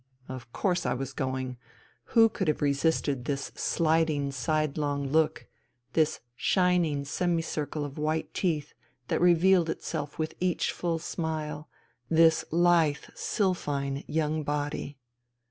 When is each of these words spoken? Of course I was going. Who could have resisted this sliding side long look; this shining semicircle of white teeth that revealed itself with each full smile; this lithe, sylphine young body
Of 0.27 0.51
course 0.51 0.87
I 0.87 0.95
was 0.95 1.13
going. 1.13 1.57
Who 2.17 2.27
could 2.27 2.47
have 2.47 2.63
resisted 2.63 3.25
this 3.25 3.51
sliding 3.53 4.31
side 4.31 4.75
long 4.75 5.07
look; 5.11 5.45
this 5.93 6.21
shining 6.35 7.05
semicircle 7.05 7.85
of 7.85 7.99
white 7.99 8.33
teeth 8.33 8.73
that 9.09 9.21
revealed 9.21 9.69
itself 9.69 10.17
with 10.17 10.33
each 10.39 10.71
full 10.71 10.97
smile; 10.97 11.69
this 12.09 12.43
lithe, 12.49 13.09
sylphine 13.13 14.03
young 14.07 14.41
body 14.41 14.97